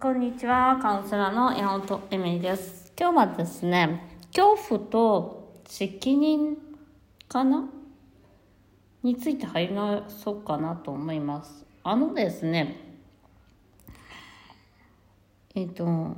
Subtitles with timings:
[0.00, 2.94] こんにちは、カウンセラーの山本エミリです。
[2.98, 6.56] 今日はですね、恐怖と責任
[7.28, 7.68] かな？
[9.02, 11.66] について入りなそうかなと思います。
[11.82, 12.96] あのですね、
[15.54, 16.16] えっ、と、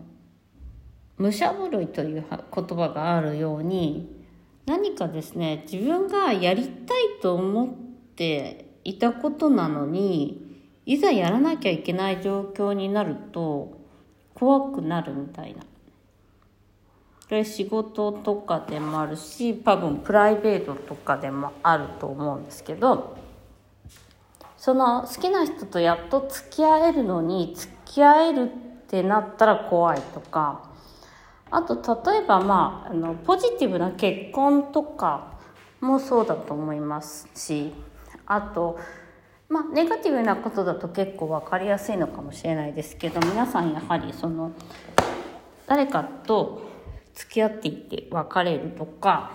[1.17, 4.25] 武者震いという言葉があるように、
[4.67, 7.69] 何かですね、自分がやりたいと思っ
[8.15, 10.48] ていたことなのに、
[10.89, 13.79] いざやらなきゃいけない状況になると
[14.33, 15.61] 怖くなるみたいな。
[15.61, 15.67] こ
[17.35, 23.19] れ仕事とかでもあるし多分プライベートとかでもあると思うんですけど
[24.57, 28.47] その好きな人とやっと付き合えるのに付き合えるっ
[28.87, 30.71] てなったら怖いとか
[31.51, 31.75] あと
[32.11, 35.35] 例えばまああのポジティブな結婚とか
[35.83, 37.75] もそうだと思いますし
[38.25, 38.79] あと
[39.49, 44.53] まあ、ネガティブなことだと結構分かりやすいのかもしれないですけど皆さんやはりその
[45.67, 46.69] 誰かと
[47.15, 49.33] 付き合っていて別れるとか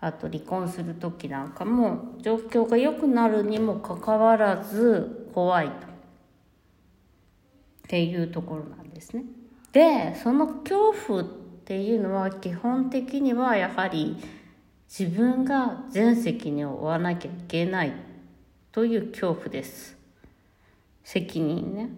[0.00, 5.76] あと離婚する時なんかも状況が良くなるにもかかわらず怖いとっ
[7.88, 9.24] ていうところなんですね。
[9.72, 11.24] でその恐怖っ
[11.64, 14.16] ていうのは基本的にはやはり
[14.88, 17.92] 自分が全責任を負わなきゃいけない
[18.76, 19.96] という恐怖です。
[21.02, 21.88] 責任ね。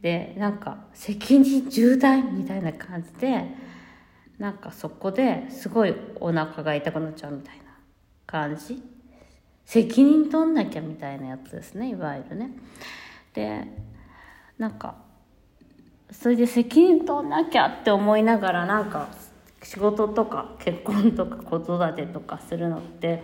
[0.00, 3.44] で、なんか、責任重大みたいな感じで、
[4.38, 7.64] なんかそこですごいお腹が痛くなっちゃうみたいな
[8.24, 8.82] 感じ。
[9.66, 12.52] 責任取んなきゃみたいなやつですね、いわゆるね。
[13.34, 13.66] で、
[14.56, 14.94] なんか、
[16.10, 19.10] それで責任取んなきゃって思いながら、なんか、
[19.62, 23.22] 仕事とか結婚とか子育てとかするのって、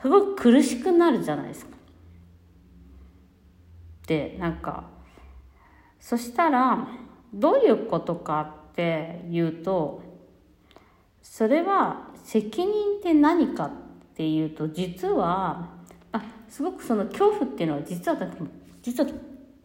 [0.00, 1.81] すごく苦しくなるじゃないですか。
[4.06, 4.84] でなんか
[6.00, 6.88] そしたら
[7.32, 10.02] どういうことかっていうと
[11.22, 13.70] それは責任って何かっ
[14.14, 15.70] ていうと実は
[16.12, 18.18] あすごくその恐怖っていうのは実は
[18.82, 19.10] 実は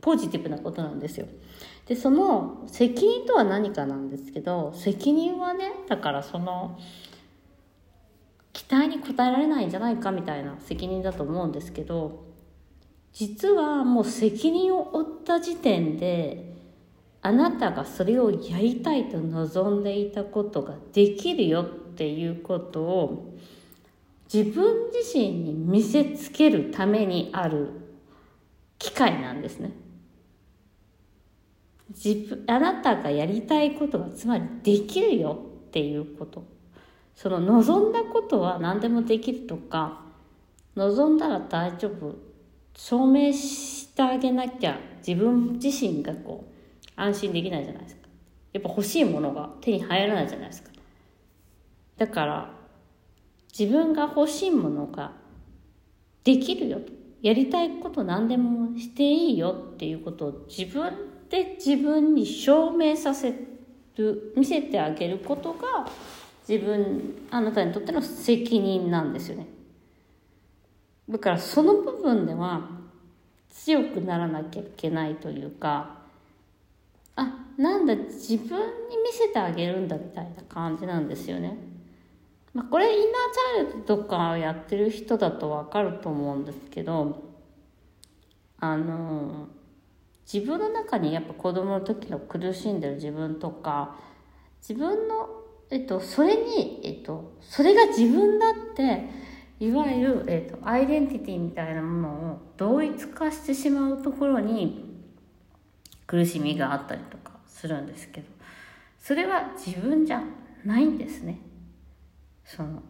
[0.01, 1.27] ポジティブなことなんですよ。
[1.87, 6.77] でその責任とは何かなんですけど責任はねだからその
[8.53, 12.26] 期待に応えられないんじゃないかみたいな責任だと思うんですけど
[13.13, 16.55] 実はもう責任を負った時点で
[17.21, 23.35] あなたがそれをやりたいと望んでいたことができるよっていうことを
[24.31, 27.69] 自分自身に見せつけるためにある
[28.77, 29.71] 機会なんですね。
[31.89, 36.43] 自分あなたがやりたいことがつまりできるよっていうこと
[37.15, 40.01] その望んだことは何でもできるとか
[40.75, 42.15] 望んだら大丈夫
[42.77, 48.07] 証明してあげなきゃ自分自身がこう安心できないじゃないですか。
[48.53, 50.69] やっぱ欲しいものが手に入らないじゃないですか。
[51.97, 52.53] だから
[53.57, 55.11] 自分が欲しいものが
[56.23, 56.93] できるよと。
[57.23, 60.93] やりたいこと何でもしていいよっていうことを自分
[61.29, 63.33] で自分に証明させ
[63.97, 65.87] る見せてあげることが
[66.47, 69.56] 自分あなたにとっての責任なんですよね。
[71.09, 72.69] だからその部分では
[73.49, 75.97] 強くならなきゃいけないというか
[77.15, 78.59] あなんだ自分
[78.89, 81.57] に見せてあげるんだみたいな感じなんですよね。
[82.53, 87.23] まあ、これインナーチャイルドとかやってる人だと分かると思うんですけど
[88.59, 89.47] あの
[90.31, 93.95] 自分の中にやっぱ子供の時の苦しんでる自分とか
[94.59, 95.29] 自分の、
[95.69, 99.07] えっと、それに、えっと、それが自分だって
[99.59, 104.85] いわゆる、えーと、アイデンティティみたいなものを同一化してしまうところに
[106.05, 108.27] 苦しみがあったりとかするんですけど
[108.99, 110.21] それは自分じゃ
[110.63, 111.39] ないんですね。
[112.43, 112.81] その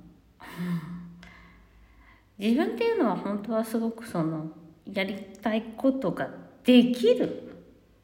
[2.38, 4.52] 自分っていうのは本当はすごくその
[4.86, 6.30] やりたいことが
[6.64, 7.44] できる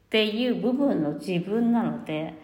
[0.06, 2.34] っていう部分の自分なので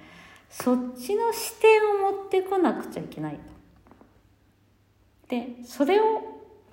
[0.49, 3.60] そっちの視点を持ってこなくちゃいけないと。
[5.31, 6.05] でそれを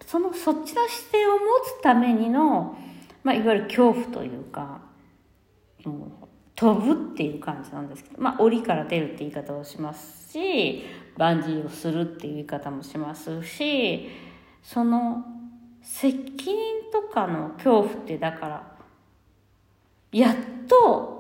[0.06, 1.40] そのそっちの視点を持
[1.80, 2.76] つためにの、
[3.24, 4.82] まあ、いわゆる恐怖というか
[5.86, 10.84] もう飛ぶっていう感じなんですけど、まあ、檻から出るって言い方をしますし
[11.18, 14.10] バンジーをするっていう言い方もしますし
[14.64, 15.24] その
[15.84, 16.56] 責任
[16.92, 18.76] とかの恐怖ってだから
[20.12, 20.36] やっ
[20.68, 21.16] と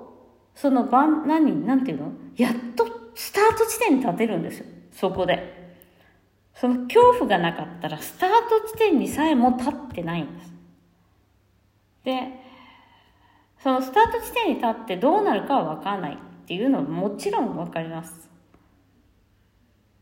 [0.55, 2.11] その何何て言うの？
[2.35, 5.66] やっとスタート地点に立てるんですよそこで。
[6.59, 10.51] その恐怖がなかったらスタート地点にさえも立ってないんです。
[12.03, 12.47] で、
[13.59, 16.17] そのスタート地点に立ってどうなるかは分からないっ
[16.47, 18.29] ていうのはもちろん分かります。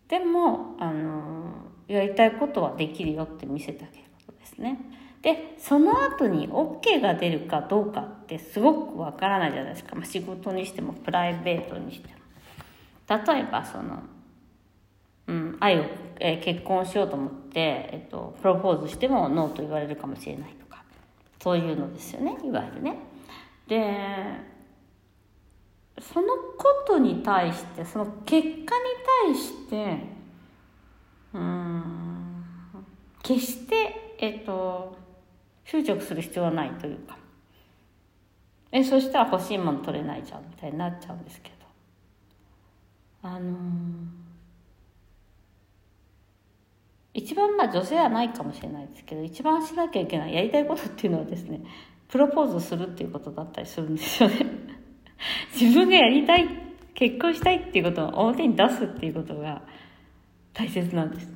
[0.07, 1.52] でもあの
[1.88, 4.80] やりたいことはできるよって見せてあげることですね。
[5.22, 12.13] でその後に OK が出るかどうかってすごくわからないじゃないですか、まあ、仕事にしてもプライベートにしても。
[13.07, 14.04] 例えばその、
[15.27, 15.86] うん、愛を、
[16.19, 20.83] えー、結婚しようと思って、えっと、プロポーズしてもノーと言われるかもしれないとか。
[21.42, 22.38] そういうのですよね。
[22.44, 22.98] いわゆるね。
[23.68, 24.56] で
[26.00, 26.27] その
[26.57, 28.66] ことに対してその結果に
[29.24, 30.00] 対して
[31.33, 32.45] うん
[33.24, 34.98] 決してえっと
[35.63, 37.18] 執着する必要はないというか。
[38.71, 41.56] えそしたら欲しいもの取れないじゃんみたいになっちゃうんですけど。
[43.24, 43.54] あのー、
[47.16, 51.62] 一番まあ女性はないかもしれないですけど一番しなきゃいけないやりたいことっていうのはですね
[52.10, 54.36] プロポーズするっていうことだったりするんですよね。
[55.60, 56.48] 自分がやりたい
[56.94, 59.62] 結婚したいっていうことを表に出すっていうことが
[60.54, 61.34] 大切なんです。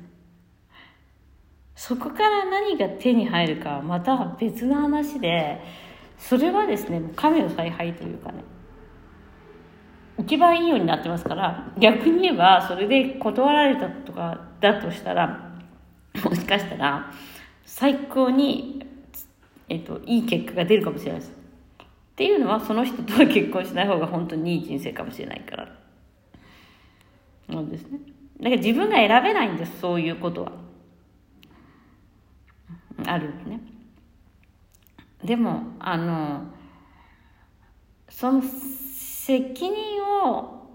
[1.74, 5.60] そこから何が手に入るかはまた別の話で、
[6.18, 8.44] それはですね、神の采配というかね、
[10.18, 15.49] 一番いいようになってますから、逆に言えば、それで断られたとかだとしたら、
[16.24, 17.12] もしかしたら、
[17.64, 18.84] 最高に、
[19.68, 21.32] えっと、いい結果が出るかもしれないです。
[21.32, 21.86] っ
[22.16, 25.76] ていうのは、その人とは結婚しない方が本当にいい人生かもしれないから。
[27.48, 27.98] なんですね。
[28.38, 30.52] だから自分が選べないんです、そういうことは。
[33.06, 33.60] あるね。
[35.24, 36.44] でも、あの、
[38.08, 40.68] その責任を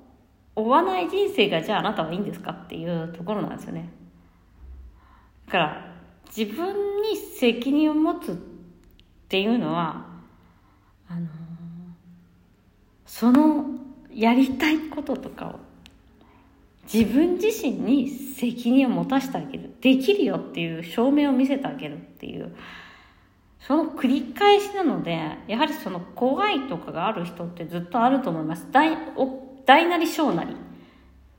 [0.55, 3.89] 負わない人生がじゃああなたはいいんですかっていうところなんですよね。
[5.47, 5.95] だから、
[6.35, 8.35] 自分に責任を持つっ
[9.29, 10.05] ていうのは、
[11.07, 11.27] あの、
[13.05, 13.65] その
[14.11, 15.59] やりたいこととかを
[16.91, 19.75] 自分自身に責任を持たせてあげる。
[19.81, 22.55] できるよっていう証明を見せてあげるっていう。
[23.59, 28.67] その繰り返しなので、やはりその怖いとかがある人ってずっとあると思います。
[28.71, 28.95] 大、
[29.65, 30.55] 大なり小なり。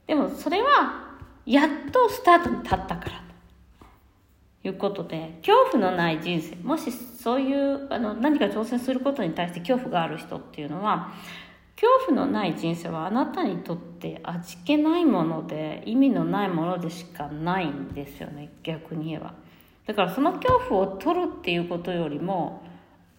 [0.07, 1.15] でもそれは、
[1.45, 3.26] やっとスタートに立ったから。
[4.67, 6.57] いうことで、恐怖のない人生。
[6.57, 11.13] もしそういう、あの、何か挑戦することに対して恐怖がある人っていうのは、
[11.77, 19.35] 恐怖のない人生はあなたにとって味気ないもので意味のないものでしかないんですよね逆に言えば
[19.87, 22.66] だからその恐怖を取るっていうことよりも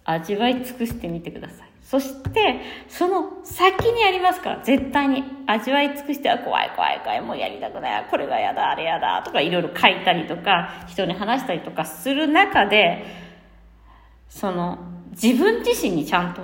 [0.07, 13.05] 味わい尽くしてみてくださいそしてその先にありますから絶対に味わい尽くしてあ怖い怖い怖いもうやりたくないこれが嫌だあれ嫌だとかいろいろ書いたりとか人に話したりとかする中で
[14.29, 14.79] その
[15.21, 16.41] 自分自身にちゃんと、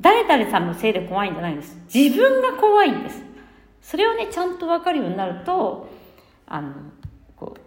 [0.00, 1.76] 誰々さんのせいで怖いんじゃないんです。
[1.94, 3.22] 自分が怖いんです。
[3.82, 5.90] それをね、ちゃんとわかるようになると、
[6.46, 6.72] あの、
[7.36, 7.60] こう、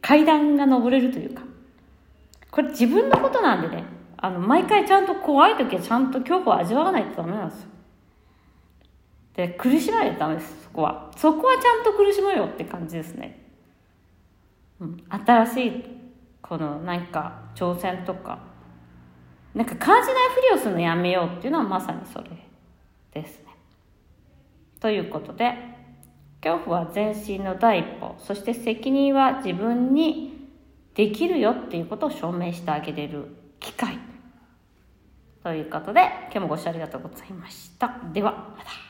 [0.00, 1.42] 階段が登れるというか、
[2.58, 3.84] これ自分のことなんでね、
[4.16, 7.68] あの、毎回ちゃんと怖い時はちゃんと恐怖を味わわないとダメなんですよ。
[9.34, 11.08] で、苦しまないとダメです、そこは。
[11.16, 13.48] そこはちゃんと苦しむよって感じですね。
[14.80, 15.84] うん、新しい、
[16.42, 18.40] この何か挑戦とか、
[19.54, 22.28] なんか感じないふりをするのやめようっていうのはまさにそれ
[23.12, 23.54] ですね。
[24.80, 25.54] ということで、
[26.42, 30.37] 恐怖は前進の第一歩、そして責任は自分に
[30.98, 33.28] できるよっていうことを証明してあげれる
[33.60, 34.00] 機会。
[35.44, 38.00] ということで、今日もご視聴ありがとうございました。
[38.12, 38.87] では、また。